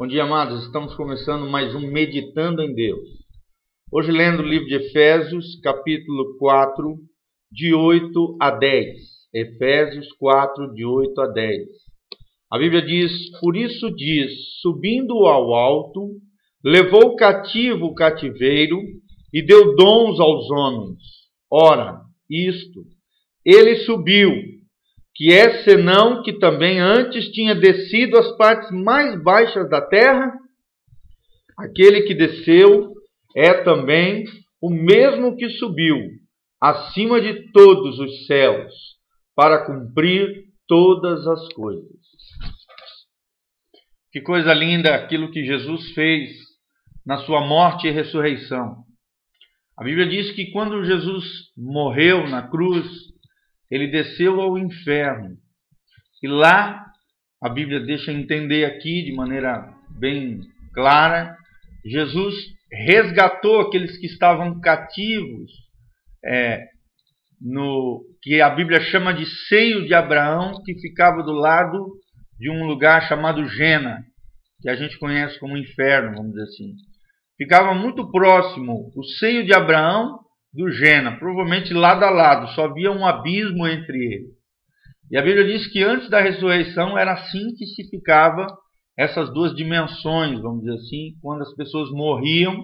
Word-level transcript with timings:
Bom 0.00 0.06
dia, 0.06 0.22
amados. 0.22 0.64
Estamos 0.64 0.94
começando 0.94 1.46
mais 1.46 1.74
um 1.74 1.80
Meditando 1.92 2.62
em 2.62 2.74
Deus. 2.74 3.06
Hoje, 3.92 4.10
lendo 4.10 4.40
o 4.40 4.46
livro 4.46 4.66
de 4.66 4.76
Efésios, 4.76 5.60
capítulo 5.60 6.38
4, 6.38 6.96
de 7.52 7.74
8 7.74 8.38
a 8.40 8.50
10. 8.50 8.96
Efésios 9.34 10.10
4, 10.14 10.72
de 10.72 10.86
8 10.86 11.20
a 11.20 11.26
10. 11.26 11.68
A 12.50 12.58
Bíblia 12.58 12.80
diz: 12.80 13.12
Por 13.40 13.54
isso 13.54 13.94
diz, 13.94 14.32
subindo 14.62 15.12
ao 15.26 15.52
alto, 15.52 16.12
levou 16.64 17.14
cativo 17.14 17.84
o 17.84 17.94
cativeiro 17.94 18.80
e 19.34 19.44
deu 19.44 19.76
dons 19.76 20.18
aos 20.18 20.50
homens. 20.50 21.02
Ora, 21.52 22.00
isto, 22.30 22.86
ele 23.44 23.76
subiu 23.84 24.32
que 25.14 25.32
é 25.32 25.62
senão 25.64 26.22
que 26.22 26.38
também 26.38 26.80
antes 26.80 27.30
tinha 27.32 27.54
descido 27.54 28.18
às 28.18 28.36
partes 28.36 28.70
mais 28.70 29.22
baixas 29.22 29.68
da 29.68 29.80
terra? 29.80 30.32
Aquele 31.58 32.02
que 32.02 32.14
desceu 32.14 32.94
é 33.36 33.62
também 33.62 34.24
o 34.62 34.70
mesmo 34.70 35.36
que 35.36 35.48
subiu 35.50 35.98
acima 36.60 37.20
de 37.20 37.50
todos 37.52 37.98
os 37.98 38.26
céus 38.26 38.72
para 39.34 39.64
cumprir 39.64 40.44
todas 40.66 41.26
as 41.26 41.52
coisas. 41.52 42.00
Que 44.12 44.20
coisa 44.20 44.52
linda 44.52 44.94
aquilo 44.94 45.30
que 45.30 45.44
Jesus 45.44 45.92
fez 45.92 46.30
na 47.06 47.18
sua 47.18 47.46
morte 47.46 47.86
e 47.86 47.90
ressurreição. 47.90 48.84
A 49.78 49.84
Bíblia 49.84 50.06
diz 50.06 50.32
que 50.32 50.50
quando 50.50 50.84
Jesus 50.84 51.24
morreu 51.56 52.28
na 52.28 52.48
cruz, 52.48 52.86
ele 53.70 53.86
desceu 53.88 54.40
ao 54.40 54.58
inferno. 54.58 55.36
E 56.22 56.28
lá, 56.28 56.84
a 57.42 57.48
Bíblia 57.48 57.80
deixa 57.80 58.12
entender 58.12 58.64
aqui 58.64 59.04
de 59.04 59.12
maneira 59.12 59.72
bem 59.98 60.40
clara, 60.74 61.36
Jesus 61.84 62.34
resgatou 62.86 63.60
aqueles 63.60 63.96
que 63.98 64.06
estavam 64.06 64.60
cativos, 64.60 65.50
é, 66.24 66.66
no 67.40 68.04
que 68.22 68.40
a 68.40 68.50
Bíblia 68.50 68.80
chama 68.80 69.14
de 69.14 69.24
seio 69.48 69.86
de 69.86 69.94
Abraão, 69.94 70.62
que 70.62 70.74
ficava 70.78 71.22
do 71.22 71.32
lado 71.32 71.94
de 72.38 72.50
um 72.50 72.66
lugar 72.66 73.08
chamado 73.08 73.48
Gena, 73.48 74.04
que 74.60 74.68
a 74.68 74.76
gente 74.76 74.98
conhece 74.98 75.38
como 75.38 75.56
inferno, 75.56 76.16
vamos 76.16 76.32
dizer 76.32 76.42
assim. 76.42 76.74
Ficava 77.38 77.74
muito 77.74 78.10
próximo 78.10 78.92
o 78.94 79.02
seio 79.02 79.44
de 79.44 79.54
Abraão 79.54 80.18
do 80.52 80.70
Gena, 80.70 81.18
provavelmente 81.18 81.72
lado 81.72 82.04
a 82.04 82.10
lado, 82.10 82.48
só 82.54 82.64
havia 82.64 82.90
um 82.90 83.06
abismo 83.06 83.66
entre 83.66 83.96
eles. 83.96 84.40
E 85.10 85.16
a 85.16 85.22
Bíblia 85.22 85.44
diz 85.44 85.66
que 85.66 85.82
antes 85.82 86.08
da 86.08 86.20
ressurreição 86.20 86.96
era 86.96 87.12
assim 87.12 87.54
que 87.56 87.66
se 87.66 87.88
ficava 87.88 88.46
essas 88.96 89.32
duas 89.32 89.54
dimensões, 89.54 90.40
vamos 90.40 90.60
dizer 90.60 90.74
assim, 90.74 91.14
quando 91.22 91.42
as 91.42 91.54
pessoas 91.54 91.90
morriam, 91.90 92.60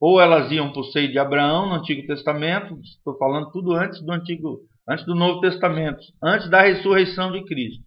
ou 0.00 0.20
elas 0.20 0.50
iam 0.50 0.72
para 0.72 0.80
o 0.80 0.84
seio 0.84 1.10
de 1.10 1.18
Abraão 1.18 1.68
no 1.68 1.74
Antigo 1.74 2.06
Testamento, 2.06 2.78
estou 2.82 3.16
falando 3.18 3.50
tudo 3.50 3.72
antes 3.72 4.00
do 4.02 4.12
Antigo, 4.12 4.60
antes 4.88 5.04
do 5.04 5.14
Novo 5.14 5.40
Testamento, 5.40 6.00
antes 6.22 6.48
da 6.50 6.62
ressurreição 6.62 7.32
de 7.32 7.44
Cristo, 7.44 7.84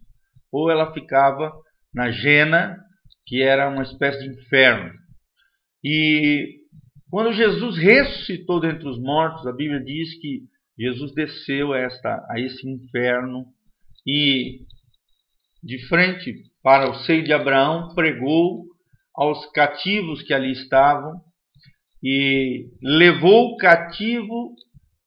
ou 0.52 0.72
ela 0.72 0.94
ficava 0.94 1.52
na 1.94 2.12
Gena, 2.12 2.78
que 3.26 3.42
era 3.42 3.70
uma 3.70 3.84
espécie 3.84 4.20
de 4.20 4.40
inferno. 4.40 4.92
E 5.84 6.65
quando 7.10 7.34
Jesus 7.34 7.78
ressuscitou 7.78 8.60
dentre 8.60 8.88
os 8.88 9.00
mortos, 9.00 9.46
a 9.46 9.52
Bíblia 9.52 9.80
diz 9.80 10.20
que 10.20 10.42
Jesus 10.78 11.14
desceu 11.14 11.74
a, 11.74 11.80
esta, 11.80 12.26
a 12.30 12.40
esse 12.40 12.68
inferno 12.68 13.46
e, 14.06 14.62
de 15.64 15.88
frente 15.88 16.34
para 16.62 16.90
o 16.90 16.96
seio 17.00 17.24
de 17.24 17.32
Abraão, 17.32 17.94
pregou 17.94 18.66
aos 19.16 19.46
cativos 19.52 20.22
que 20.24 20.34
ali 20.34 20.52
estavam 20.52 21.22
e 22.04 22.68
levou 22.82 23.56
cativo 23.56 24.54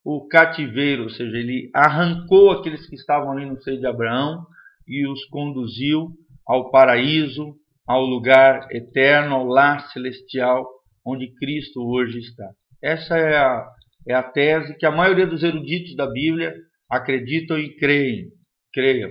o 0.05 0.27
cativeiro, 0.27 1.03
ou 1.03 1.11
seja, 1.11 1.37
ele 1.37 1.71
arrancou 1.75 2.51
aqueles 2.51 2.89
que 2.89 2.97
estavam 2.97 3.33
ali 3.33 3.45
no 3.45 3.61
seio 3.61 3.79
de 3.79 3.87
Abraão 3.87 4.47
e 4.87 5.07
os 5.07 5.25
conduziu 5.27 6.09
ao 6.47 6.71
paraíso, 6.71 7.55
ao 7.87 8.05
lugar 8.05 8.67
eterno, 8.73 9.35
ao 9.35 9.45
lar 9.45 9.87
celestial 9.91 10.67
onde 11.09 11.35
Cristo 11.35 11.81
hoje 11.81 12.19
está. 12.19 12.51
Essa 12.83 13.17
é 13.17 13.37
a, 13.37 13.69
é 14.09 14.15
a 14.15 14.23
tese 14.23 14.77
que 14.77 14.87
a 14.87 14.91
maioria 14.91 15.27
dos 15.27 15.43
eruditos 15.43 15.97
da 15.97 16.07
Bíblia 16.07 16.55
acreditam 16.91 17.59
e 17.59 17.77
creem, 17.77 18.29
creiam 18.73 19.11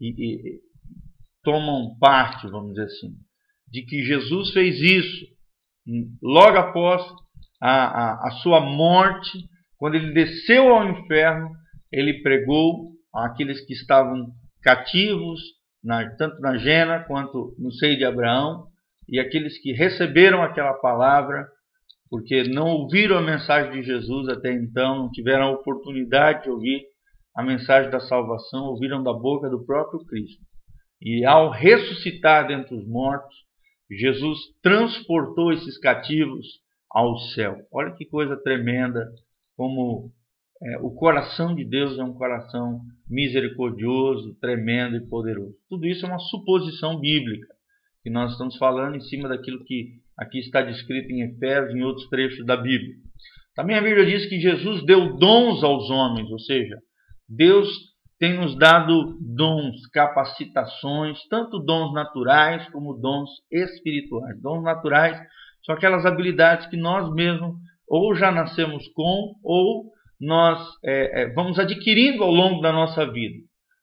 e, 0.00 0.08
e 0.08 0.60
tomam 1.42 1.96
parte, 1.98 2.48
vamos 2.48 2.70
dizer 2.70 2.84
assim, 2.84 3.12
de 3.70 3.82
que 3.82 4.02
Jesus 4.02 4.52
fez 4.52 4.80
isso 4.80 5.26
logo 6.22 6.58
após 6.58 7.02
a, 7.60 7.70
a, 7.70 8.28
a 8.28 8.30
sua 8.42 8.60
morte, 8.60 9.38
quando 9.76 9.94
ele 9.94 10.12
desceu 10.12 10.74
ao 10.74 10.88
inferno, 10.88 11.50
ele 11.90 12.22
pregou 12.22 12.92
àqueles 13.14 13.64
que 13.64 13.72
estavam 13.72 14.30
cativos, 14.62 15.40
na, 15.82 16.08
tanto 16.16 16.40
na 16.40 16.58
Gena 16.58 17.04
quanto 17.04 17.54
no 17.58 17.72
seio 17.72 17.96
de 17.96 18.04
Abraão, 18.04 18.66
e 19.08 19.18
aqueles 19.18 19.58
que 19.58 19.72
receberam 19.72 20.42
aquela 20.42 20.74
palavra, 20.74 21.48
porque 22.10 22.42
não 22.44 22.68
ouviram 22.68 23.16
a 23.16 23.22
mensagem 23.22 23.72
de 23.72 23.82
Jesus 23.82 24.28
até 24.28 24.52
então, 24.52 24.98
não 24.98 25.10
tiveram 25.10 25.46
a 25.46 25.52
oportunidade 25.52 26.44
de 26.44 26.50
ouvir 26.50 26.82
a 27.34 27.42
mensagem 27.42 27.90
da 27.90 28.00
salvação, 28.00 28.66
ouviram 28.66 29.02
da 29.02 29.12
boca 29.12 29.48
do 29.48 29.64
próprio 29.64 30.04
Cristo. 30.04 30.42
E 31.00 31.24
ao 31.24 31.50
ressuscitar 31.50 32.48
dentre 32.48 32.74
os 32.74 32.86
mortos, 32.86 33.34
Jesus 33.90 34.38
transportou 34.62 35.52
esses 35.52 35.78
cativos 35.78 36.46
ao 36.90 37.16
céu. 37.34 37.56
Olha 37.72 37.94
que 37.94 38.04
coisa 38.04 38.36
tremenda, 38.36 39.06
como 39.56 40.10
é, 40.60 40.78
o 40.78 40.90
coração 40.90 41.54
de 41.54 41.64
Deus 41.64 41.98
é 41.98 42.02
um 42.02 42.12
coração 42.12 42.80
misericordioso, 43.08 44.34
tremendo 44.40 44.96
e 44.96 45.06
poderoso. 45.08 45.54
Tudo 45.68 45.86
isso 45.86 46.04
é 46.04 46.08
uma 46.08 46.18
suposição 46.18 46.98
bíblica 47.00 47.57
que 48.02 48.10
nós 48.10 48.32
estamos 48.32 48.56
falando 48.56 48.96
em 48.96 49.00
cima 49.00 49.28
daquilo 49.28 49.64
que 49.64 50.00
aqui 50.18 50.38
está 50.38 50.62
descrito 50.62 51.10
em 51.12 51.22
Efésios 51.22 51.74
em 51.74 51.82
outros 51.82 52.08
trechos 52.08 52.44
da 52.44 52.56
Bíblia. 52.56 52.94
Também 53.54 53.76
a 53.76 53.82
Bíblia 53.82 54.06
diz 54.06 54.26
que 54.26 54.40
Jesus 54.40 54.84
deu 54.84 55.16
dons 55.16 55.64
aos 55.64 55.90
homens, 55.90 56.30
ou 56.30 56.38
seja, 56.38 56.76
Deus 57.28 57.68
tem 58.18 58.34
nos 58.34 58.56
dado 58.56 59.16
dons, 59.20 59.86
capacitações, 59.92 61.18
tanto 61.28 61.58
dons 61.60 61.92
naturais 61.92 62.68
como 62.70 62.94
dons 62.94 63.30
espirituais. 63.50 64.40
Dons 64.40 64.62
naturais 64.62 65.20
são 65.64 65.74
aquelas 65.74 66.04
habilidades 66.04 66.66
que 66.66 66.76
nós 66.76 67.12
mesmos 67.14 67.54
ou 67.86 68.14
já 68.14 68.30
nascemos 68.30 68.86
com 68.88 69.34
ou 69.42 69.92
nós 70.20 70.60
é, 70.84 71.22
é, 71.22 71.32
vamos 71.32 71.58
adquirindo 71.58 72.24
ao 72.24 72.30
longo 72.30 72.60
da 72.60 72.72
nossa 72.72 73.06
vida. 73.10 73.38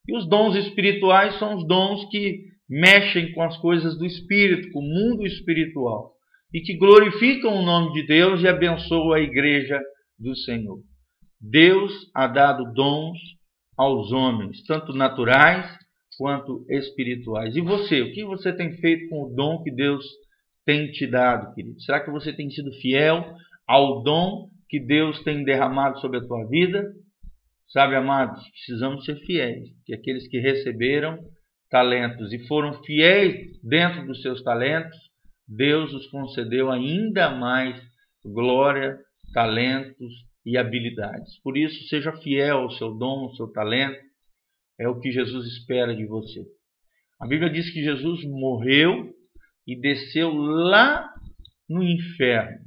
E 0.08 0.16
os 0.16 0.28
dons 0.28 0.56
espirituais 0.56 1.40
são 1.40 1.56
os 1.56 1.68
dons 1.68 2.06
que 2.10 2.55
mexem 2.70 3.32
com 3.34 3.42
as 3.42 3.58
coisas 3.58 3.98
do 3.98 4.06
espírito, 4.06 4.72
com 4.72 4.80
o 4.80 4.84
mundo 4.84 5.26
espiritual, 5.26 6.14
e 6.54 6.62
que 6.62 6.78
glorificam 6.78 7.54
o 7.54 7.66
nome 7.66 7.94
de 7.94 8.08
Deus 8.08 8.42
e 8.42 8.48
abençoam 8.48 9.14
a 9.14 9.20
igreja 9.20 9.80
do 10.18 10.36
Senhor. 10.36 10.80
Deus 11.40 11.92
ha 12.16 12.28
dado 12.28 12.74
dons 12.74 13.18
aos 13.78 14.12
homens, 14.12 14.64
tanto 14.64 14.94
naturais 14.94 15.70
quanto 16.18 16.66
espirituais. 16.70 17.56
E 17.56 17.62
você, 17.62 18.02
o 18.02 18.14
que 18.14 18.24
você 18.24 18.54
tem 18.54 18.74
feito 18.78 19.10
com 19.10 19.24
o 19.24 19.36
dom 19.36 19.62
que 19.62 19.72
Deus 19.72 20.06
tem 20.66 20.92
te 20.92 21.06
dado, 21.06 21.54
querido? 21.54 21.80
Será 21.82 22.04
que 22.04 22.10
você 22.10 22.34
tem 22.34 22.50
sido 22.50 22.72
fiel 22.82 23.36
ao 23.68 24.02
dom 24.02 24.50
que 24.70 24.80
Deus 24.80 25.22
tem 25.24 25.44
derramado 25.44 26.00
sobre 26.00 26.18
a 26.18 26.26
tua 26.26 26.48
vida? 26.48 26.84
Sabe, 27.68 27.96
amados, 27.96 28.42
precisamos 28.50 29.04
ser 29.06 29.18
fiéis, 29.26 29.70
que 29.86 29.94
aqueles 29.94 30.28
que 30.28 30.40
receberam 30.40 31.20
talentos 31.76 32.32
e 32.32 32.40
foram 32.48 32.82
fiéis 32.84 33.60
dentro 33.62 34.08
dos 34.08 34.22
seus 34.22 34.42
talentos, 34.42 34.98
Deus 35.46 35.94
os 35.94 36.08
concedeu 36.08 36.72
ainda 36.72 37.30
mais 37.30 37.78
glória, 38.24 38.98
talentos 39.34 40.14
e 40.46 40.58
habilidades. 40.58 41.38
Por 41.42 41.58
isso, 41.58 41.86
seja 41.90 42.14
fiel 42.14 42.60
ao 42.60 42.72
seu 42.72 42.94
dom, 42.94 43.26
ao 43.26 43.36
seu 43.36 43.52
talento, 43.52 44.00
é 44.80 44.88
o 44.88 45.02
que 45.02 45.12
Jesus 45.12 45.46
espera 45.48 45.94
de 45.94 46.06
você. 46.06 46.46
A 47.20 47.28
Bíblia 47.28 47.50
diz 47.50 47.70
que 47.70 47.84
Jesus 47.84 48.24
morreu 48.24 49.14
e 49.68 49.78
desceu 49.78 50.32
lá 50.32 51.14
no 51.68 51.84
inferno. 51.84 52.60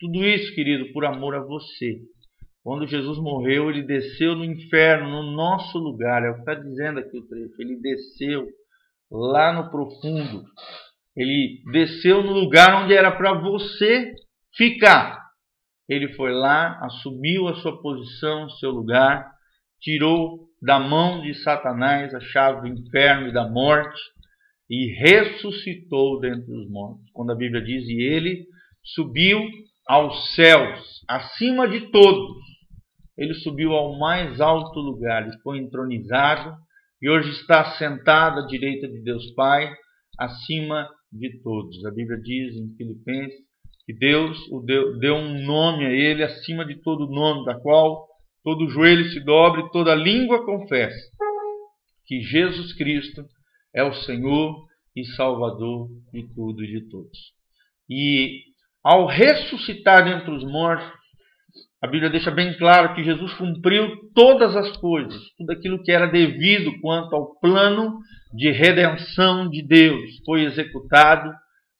Tudo 0.00 0.24
isso, 0.24 0.52
querido, 0.56 0.92
por 0.92 1.04
amor 1.04 1.36
a 1.36 1.40
você. 1.40 2.00
Quando 2.66 2.84
Jesus 2.84 3.16
morreu, 3.18 3.70
ele 3.70 3.84
desceu 3.84 4.34
no 4.34 4.44
inferno, 4.44 5.08
no 5.08 5.30
nosso 5.36 5.78
lugar. 5.78 6.24
É 6.24 6.30
o 6.30 6.34
que 6.34 6.40
está 6.40 6.54
dizendo 6.54 6.98
aqui 6.98 7.16
o 7.16 7.24
trecho. 7.24 7.54
Ele 7.60 7.76
desceu 7.76 8.44
lá 9.08 9.52
no 9.52 9.70
profundo. 9.70 10.42
Ele 11.16 11.62
desceu 11.70 12.24
no 12.24 12.32
lugar 12.32 12.82
onde 12.82 12.92
era 12.92 13.12
para 13.12 13.34
você 13.34 14.12
ficar. 14.56 15.16
Ele 15.88 16.08
foi 16.14 16.32
lá, 16.32 16.76
assumiu 16.82 17.46
a 17.46 17.54
sua 17.54 17.80
posição, 17.80 18.50
seu 18.50 18.72
lugar, 18.72 19.30
tirou 19.80 20.48
da 20.60 20.80
mão 20.80 21.22
de 21.22 21.34
Satanás 21.34 22.12
a 22.16 22.20
chave 22.20 22.62
do 22.62 22.80
inferno 22.80 23.28
e 23.28 23.32
da 23.32 23.48
morte 23.48 24.00
e 24.68 24.92
ressuscitou 25.04 26.18
dentre 26.18 26.52
os 26.52 26.68
mortos. 26.68 27.08
Quando 27.12 27.30
a 27.30 27.36
Bíblia 27.36 27.62
diz, 27.62 27.86
e 27.86 28.02
ele 28.02 28.44
subiu 28.82 29.40
aos 29.86 30.34
céus, 30.34 31.04
acima 31.08 31.68
de 31.68 31.92
todos. 31.92 32.44
Ele 33.16 33.34
subiu 33.34 33.72
ao 33.72 33.98
mais 33.98 34.40
alto 34.40 34.78
lugar 34.78 35.26
e 35.28 35.38
foi 35.42 35.58
entronizado, 35.58 36.54
e 37.00 37.08
hoje 37.08 37.30
está 37.30 37.76
sentado 37.76 38.40
à 38.40 38.46
direita 38.46 38.88
de 38.88 39.02
Deus 39.02 39.32
Pai, 39.34 39.70
acima 40.18 40.88
de 41.12 41.40
todos. 41.42 41.84
A 41.84 41.90
Bíblia 41.90 42.18
diz 42.20 42.56
em 42.56 42.74
Filipenses 42.76 43.46
que 43.84 43.92
Deus 43.92 44.38
o 44.50 44.60
deu, 44.60 44.98
deu 44.98 45.14
um 45.14 45.44
nome 45.44 45.86
a 45.86 45.90
ele 45.90 46.22
acima 46.22 46.64
de 46.64 46.80
todo 46.82 47.08
nome, 47.08 47.44
da 47.44 47.58
qual 47.60 48.06
todo 48.42 48.68
joelho 48.68 49.08
se 49.10 49.20
dobre, 49.20 49.70
toda 49.70 49.94
língua 49.94 50.44
confesse 50.44 51.16
que 52.06 52.20
Jesus 52.20 52.72
Cristo 52.74 53.24
é 53.74 53.82
o 53.82 53.92
Senhor 53.92 54.64
e 54.94 55.04
Salvador 55.16 55.88
de 56.12 56.26
tudo 56.34 56.64
e 56.64 56.80
de 56.80 56.88
todos. 56.88 57.18
E 57.90 58.44
ao 58.82 59.06
ressuscitar 59.06 60.04
dentre 60.04 60.30
os 60.30 60.44
mortos, 60.44 60.95
a 61.82 61.86
Bíblia 61.86 62.08
deixa 62.10 62.30
bem 62.30 62.56
claro 62.56 62.94
que 62.94 63.04
Jesus 63.04 63.34
cumpriu 63.34 63.88
todas 64.14 64.56
as 64.56 64.76
coisas, 64.78 65.20
tudo 65.36 65.52
aquilo 65.52 65.82
que 65.82 65.92
era 65.92 66.06
devido 66.06 66.72
quanto 66.80 67.14
ao 67.14 67.38
plano 67.38 67.98
de 68.32 68.50
redenção 68.50 69.48
de 69.48 69.62
Deus 69.66 70.18
foi 70.24 70.44
executado, 70.44 71.30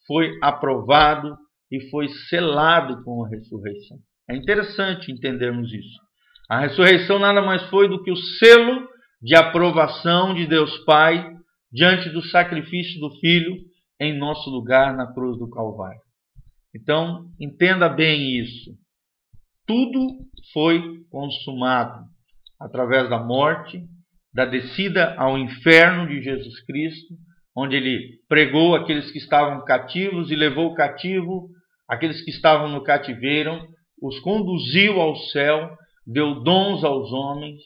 foi 0.07 0.31
aprovado 0.43 1.37
e 1.73 1.89
foi 1.91 2.09
selado 2.29 3.03
com 3.05 3.25
a 3.25 3.29
ressurreição. 3.29 3.97
É 4.29 4.37
interessante 4.37 5.11
entendermos 5.11 5.73
isso. 5.73 5.99
A 6.49 6.61
ressurreição 6.61 7.19
nada 7.19 7.41
mais 7.43 7.63
foi 7.71 7.89
do 7.89 8.03
que 8.03 8.11
o 8.11 8.17
selo 8.17 8.89
de 9.21 9.35
aprovação 9.35 10.35
de 10.35 10.47
Deus 10.47 10.77
Pai 10.85 11.27
diante 11.73 12.11
do 12.11 12.23
sacrifício 12.23 13.01
do 13.01 13.11
Filho 13.19 13.57
em 14.01 14.17
nosso 14.17 14.51
lugar 14.51 14.95
na 14.95 15.13
cruz 15.13 15.39
do 15.39 15.49
Calvário. 15.49 16.01
Então, 16.75 17.25
entenda 17.41 17.89
bem 17.89 18.39
isso. 18.39 18.71
Tudo 19.67 20.19
foi 20.53 21.05
consumado 21.11 22.05
através 22.61 23.09
da 23.11 23.19
morte, 23.19 23.83
da 24.33 24.45
descida 24.45 25.15
ao 25.17 25.37
inferno 25.37 26.07
de 26.07 26.23
Jesus 26.23 26.65
Cristo, 26.65 27.15
onde 27.57 27.77
ele 27.77 28.21
pregou 28.29 28.75
aqueles 28.75 29.11
que 29.11 29.19
estavam 29.19 29.65
cativos 29.65 30.31
e 30.31 30.37
levou 30.37 30.75
cativo 30.75 31.49
aqueles 31.89 32.21
que 32.23 32.31
estavam 32.31 32.69
no 32.69 32.83
cativeiro, 32.83 33.67
os 34.03 34.19
conduziu 34.21 35.01
ao 35.01 35.17
céu, 35.17 35.77
deu 36.07 36.43
dons 36.43 36.85
aos 36.85 37.13
homens. 37.13 37.61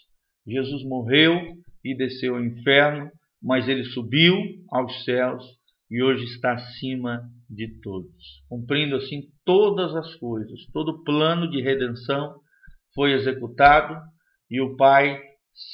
Jesus 0.46 0.84
morreu 0.84 1.54
e 1.84 1.96
desceu 1.96 2.36
ao 2.36 2.44
inferno, 2.44 3.10
mas 3.42 3.68
ele 3.68 3.84
subiu 3.84 4.36
aos 4.70 5.04
céus 5.04 5.44
e 5.90 6.02
hoje 6.02 6.24
está 6.24 6.52
acima 6.52 7.28
de 7.48 7.80
todos, 7.80 8.44
cumprindo 8.48 8.96
assim 8.96 9.22
todas 9.44 9.94
as 9.96 10.14
coisas. 10.16 10.64
Todo 10.72 10.90
o 10.92 11.02
plano 11.02 11.50
de 11.50 11.60
redenção 11.60 12.40
foi 12.94 13.12
executado 13.12 14.00
e 14.48 14.60
o 14.60 14.76
Pai 14.76 15.20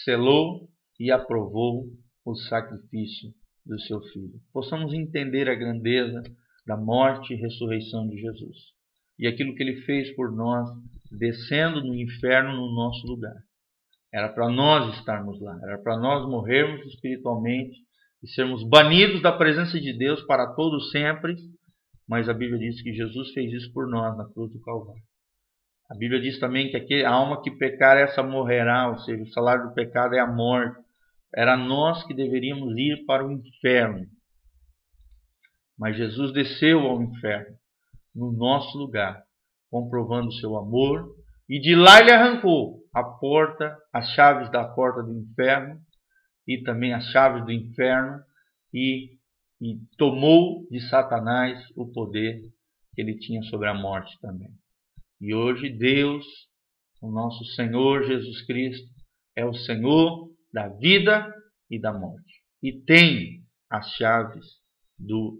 selou 0.04 0.68
e 0.98 1.10
aprovou 1.10 1.84
o 2.24 2.34
sacrifício 2.34 3.30
do 3.64 3.78
seu 3.80 4.00
filho. 4.00 4.40
Possamos 4.52 4.94
entender 4.94 5.50
a 5.50 5.54
grandeza 5.54 6.22
da 6.66 6.76
morte 6.76 7.34
e 7.34 7.36
ressurreição 7.36 8.08
de 8.08 8.16
Jesus 8.16 8.76
e 9.18 9.26
aquilo 9.26 9.54
que 9.54 9.62
ele 9.62 9.82
fez 9.82 10.14
por 10.14 10.30
nós, 10.32 10.68
descendo 11.10 11.82
no 11.82 11.94
inferno 11.94 12.54
no 12.56 12.74
nosso 12.74 13.06
lugar. 13.06 13.36
Era 14.12 14.28
para 14.28 14.48
nós 14.48 14.96
estarmos 14.98 15.40
lá, 15.40 15.58
era 15.62 15.78
para 15.78 15.98
nós 15.98 16.28
morrermos 16.28 16.86
espiritualmente 16.86 17.85
e 18.26 18.28
sermos 18.30 18.68
banidos 18.68 19.22
da 19.22 19.30
presença 19.30 19.80
de 19.80 19.96
Deus 19.96 20.20
para 20.24 20.48
todo 20.48 20.80
sempre, 20.80 21.36
mas 22.08 22.28
a 22.28 22.34
Bíblia 22.34 22.58
diz 22.58 22.82
que 22.82 22.92
Jesus 22.92 23.30
fez 23.32 23.52
isso 23.52 23.72
por 23.72 23.86
nós 23.86 24.16
na 24.16 24.24
cruz 24.24 24.52
do 24.52 24.60
Calvário. 24.60 25.02
A 25.88 25.94
Bíblia 25.94 26.20
diz 26.20 26.40
também 26.40 26.68
que 26.68 27.04
a 27.04 27.10
alma 27.10 27.40
que 27.40 27.52
pecar, 27.52 27.96
essa 27.96 28.24
morrerá, 28.24 28.88
ou 28.88 28.98
seja, 28.98 29.22
o 29.22 29.28
salário 29.28 29.68
do 29.68 29.74
pecado 29.74 30.16
é 30.16 30.18
a 30.18 30.26
morte. 30.26 30.76
Era 31.32 31.56
nós 31.56 32.04
que 32.04 32.14
deveríamos 32.14 32.76
ir 32.76 33.04
para 33.06 33.24
o 33.24 33.30
inferno. 33.30 34.04
Mas 35.78 35.96
Jesus 35.96 36.32
desceu 36.32 36.80
ao 36.80 37.00
inferno, 37.00 37.54
no 38.12 38.32
nosso 38.32 38.76
lugar, 38.76 39.22
comprovando 39.70 40.32
seu 40.32 40.56
amor, 40.56 41.14
e 41.48 41.60
de 41.60 41.76
lá 41.76 42.00
ele 42.00 42.10
arrancou 42.10 42.80
a 42.92 43.04
porta, 43.04 43.76
as 43.92 44.08
chaves 44.10 44.50
da 44.50 44.64
porta 44.64 45.00
do 45.00 45.12
inferno, 45.12 45.80
e 46.46 46.62
também 46.62 46.92
as 46.92 47.04
chaves 47.10 47.44
do 47.44 47.52
inferno, 47.52 48.22
e, 48.72 49.18
e 49.60 49.78
tomou 49.96 50.66
de 50.70 50.80
Satanás 50.88 51.64
o 51.74 51.90
poder 51.90 52.42
que 52.94 53.00
ele 53.00 53.18
tinha 53.18 53.42
sobre 53.44 53.68
a 53.68 53.74
morte 53.74 54.18
também. 54.20 54.50
E 55.20 55.34
hoje 55.34 55.68
Deus, 55.70 56.24
o 57.00 57.10
nosso 57.10 57.44
Senhor 57.54 58.04
Jesus 58.04 58.42
Cristo, 58.46 58.88
é 59.34 59.44
o 59.44 59.54
Senhor 59.54 60.30
da 60.52 60.68
vida 60.68 61.32
e 61.70 61.78
da 61.78 61.92
morte. 61.92 62.42
E 62.62 62.72
tem 62.72 63.42
as 63.70 63.90
chaves 63.92 64.44
do, 64.98 65.38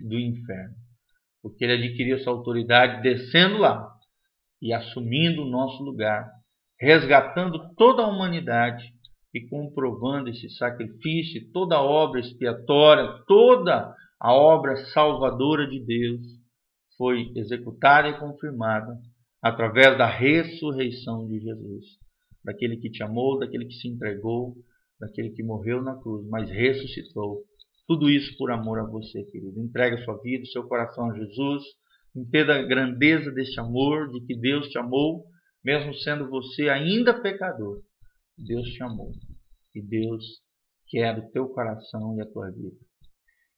do 0.00 0.18
inferno. 0.18 0.74
Porque 1.42 1.64
ele 1.64 1.86
adquiriu 1.86 2.16
essa 2.16 2.30
autoridade 2.30 3.02
descendo 3.02 3.58
lá 3.58 3.86
e 4.62 4.72
assumindo 4.72 5.42
o 5.42 5.50
nosso 5.50 5.82
lugar, 5.82 6.30
resgatando 6.80 7.74
toda 7.74 8.02
a 8.02 8.08
humanidade 8.08 8.94
e 9.34 9.48
comprovando 9.48 10.30
esse 10.30 10.48
sacrifício, 10.50 11.50
toda 11.52 11.76
a 11.76 11.82
obra 11.82 12.20
expiatória, 12.20 13.22
toda 13.26 13.92
a 14.20 14.32
obra 14.32 14.76
salvadora 14.92 15.66
de 15.66 15.84
Deus 15.84 16.22
foi 16.96 17.32
executada 17.34 18.08
e 18.08 18.18
confirmada 18.18 18.96
através 19.42 19.98
da 19.98 20.06
ressurreição 20.06 21.26
de 21.26 21.40
Jesus, 21.40 21.84
daquele 22.44 22.76
que 22.76 22.88
te 22.88 23.02
amou, 23.02 23.38
daquele 23.38 23.66
que 23.66 23.74
se 23.74 23.88
entregou, 23.88 24.54
daquele 25.00 25.30
que 25.30 25.42
morreu 25.42 25.82
na 25.82 25.96
cruz, 25.96 26.24
mas 26.28 26.48
ressuscitou 26.48 27.42
tudo 27.86 28.08
isso 28.08 28.36
por 28.38 28.50
amor 28.50 28.78
a 28.78 28.84
você, 28.84 29.24
querido. 29.24 29.60
Entregue 29.60 29.96
a 29.96 30.04
sua 30.04 30.16
vida, 30.22 30.46
seu 30.46 30.64
coração 30.64 31.10
a 31.10 31.14
Jesus. 31.14 31.62
Entenda 32.16 32.54
a 32.54 32.62
grandeza 32.62 33.30
deste 33.30 33.60
amor, 33.60 34.10
de 34.10 34.20
que 34.20 34.34
Deus 34.34 34.68
te 34.68 34.78
amou, 34.78 35.24
mesmo 35.62 35.92
sendo 35.94 36.30
você 36.30 36.68
ainda 36.68 37.20
pecador. 37.20 37.82
Deus 38.36 38.66
te 38.68 38.82
amou. 38.82 39.12
E 39.74 39.82
Deus 39.82 40.24
quer 40.88 41.18
o 41.18 41.30
teu 41.30 41.48
coração 41.48 42.16
e 42.16 42.22
a 42.22 42.26
tua 42.26 42.50
vida. 42.50 42.76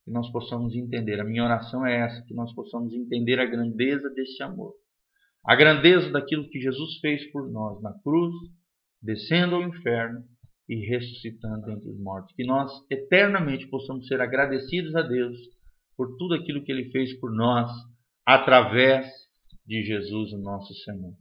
Que 0.04 0.10
nós 0.10 0.30
possamos 0.30 0.74
entender. 0.74 1.20
A 1.20 1.24
minha 1.24 1.44
oração 1.44 1.84
é 1.84 2.00
essa: 2.00 2.24
que 2.26 2.34
nós 2.34 2.52
possamos 2.54 2.92
entender 2.92 3.38
a 3.38 3.46
grandeza 3.46 4.08
deste 4.10 4.42
amor. 4.42 4.74
A 5.44 5.54
grandeza 5.54 6.10
daquilo 6.10 6.48
que 6.48 6.60
Jesus 6.60 6.98
fez 7.00 7.30
por 7.30 7.50
nós 7.50 7.80
na 7.80 7.92
cruz, 8.00 8.34
descendo 9.00 9.56
ao 9.56 9.62
inferno 9.62 10.24
e 10.68 10.86
ressuscitando 10.86 11.70
entre 11.70 11.88
os 11.90 11.98
mortos. 12.00 12.34
Que 12.34 12.44
nós 12.44 12.70
eternamente 12.90 13.68
possamos 13.68 14.06
ser 14.08 14.20
agradecidos 14.20 14.94
a 14.96 15.02
Deus 15.02 15.36
por 15.96 16.16
tudo 16.16 16.34
aquilo 16.34 16.62
que 16.64 16.72
Ele 16.72 16.90
fez 16.90 17.18
por 17.20 17.32
nós 17.32 17.70
através 18.24 19.06
de 19.64 19.82
Jesus, 19.82 20.32
o 20.32 20.38
nosso 20.38 20.74
Senhor. 20.74 21.14